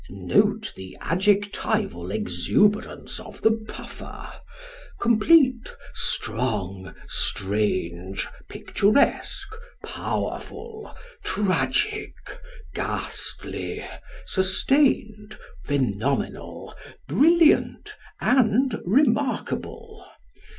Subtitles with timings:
[0.09, 4.33] Note the adjectival exuberance of the puffer
[4.99, 12.15] complete, strong, strange, picturesque, powerful, tragic,
[12.73, 13.85] ghastly,
[14.25, 16.73] sustained, phenomenal,
[17.07, 20.03] brilliant and remarkable.